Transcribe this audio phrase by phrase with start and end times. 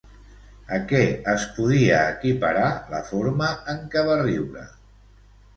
[0.77, 1.01] A què
[1.33, 2.65] es podia equiparar
[2.97, 4.69] la forma en què va riure?